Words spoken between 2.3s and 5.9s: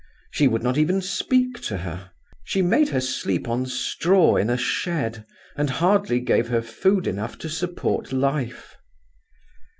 She made her sleep on straw in a shed, and